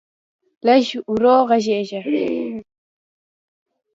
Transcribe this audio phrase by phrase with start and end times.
[0.65, 2.01] لږ ورو غږېږه.